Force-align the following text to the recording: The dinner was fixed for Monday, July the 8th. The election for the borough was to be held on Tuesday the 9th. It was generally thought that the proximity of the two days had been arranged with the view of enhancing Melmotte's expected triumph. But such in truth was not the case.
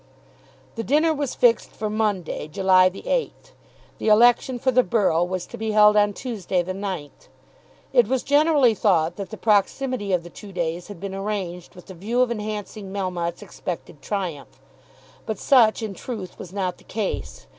The 0.77 0.83
dinner 0.83 1.13
was 1.13 1.35
fixed 1.35 1.69
for 1.69 1.87
Monday, 1.87 2.47
July 2.47 2.89
the 2.89 3.03
8th. 3.03 3.51
The 3.99 4.07
election 4.07 4.57
for 4.57 4.71
the 4.71 4.81
borough 4.81 5.23
was 5.23 5.45
to 5.45 5.59
be 5.59 5.73
held 5.73 5.95
on 5.95 6.13
Tuesday 6.13 6.63
the 6.63 6.73
9th. 6.73 7.27
It 7.93 8.07
was 8.07 8.23
generally 8.23 8.73
thought 8.73 9.15
that 9.17 9.29
the 9.29 9.37
proximity 9.37 10.11
of 10.11 10.23
the 10.23 10.31
two 10.31 10.51
days 10.51 10.87
had 10.87 10.99
been 10.99 11.13
arranged 11.13 11.75
with 11.75 11.85
the 11.85 11.93
view 11.93 12.21
of 12.21 12.31
enhancing 12.31 12.91
Melmotte's 12.91 13.43
expected 13.43 14.01
triumph. 14.01 14.59
But 15.27 15.37
such 15.37 15.83
in 15.83 15.93
truth 15.93 16.39
was 16.39 16.51
not 16.51 16.79
the 16.79 16.83
case. 16.83 17.45